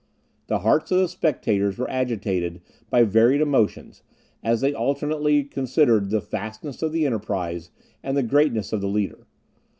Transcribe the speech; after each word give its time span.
The 0.47 0.61
hearts 0.61 0.89
of 0.89 0.97
the 0.97 1.07
spectators 1.07 1.77
were 1.77 1.87
agitated 1.87 2.63
by 2.89 3.03
varied 3.03 3.39
emotions, 3.39 4.01
as 4.43 4.59
they 4.61 4.73
alternately 4.73 5.43
considered 5.43 6.09
the 6.09 6.19
vastness 6.21 6.81
of 6.81 6.91
the 6.91 7.05
enterprise, 7.05 7.69
and 8.01 8.17
the 8.17 8.23
greatness 8.23 8.73
of 8.73 8.81
the 8.81 8.87
leader. 8.87 9.27